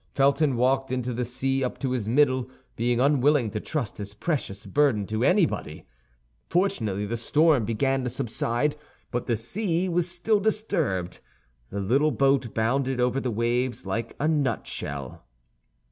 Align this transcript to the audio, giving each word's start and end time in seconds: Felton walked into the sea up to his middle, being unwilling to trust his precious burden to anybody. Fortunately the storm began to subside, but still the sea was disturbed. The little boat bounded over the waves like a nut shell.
Felton 0.15 0.55
walked 0.55 0.91
into 0.91 1.13
the 1.13 1.23
sea 1.23 1.63
up 1.63 1.77
to 1.77 1.91
his 1.91 2.07
middle, 2.07 2.49
being 2.75 2.99
unwilling 2.99 3.51
to 3.51 3.59
trust 3.59 3.99
his 3.99 4.15
precious 4.15 4.65
burden 4.65 5.05
to 5.05 5.23
anybody. 5.23 5.85
Fortunately 6.49 7.05
the 7.05 7.15
storm 7.15 7.65
began 7.65 8.03
to 8.03 8.09
subside, 8.09 8.75
but 9.11 9.25
still 9.25 9.27
the 9.27 9.37
sea 9.37 9.89
was 9.89 10.17
disturbed. 10.17 11.19
The 11.69 11.79
little 11.81 12.09
boat 12.09 12.51
bounded 12.55 12.99
over 12.99 13.19
the 13.19 13.29
waves 13.29 13.85
like 13.85 14.15
a 14.19 14.27
nut 14.27 14.65
shell. 14.65 15.23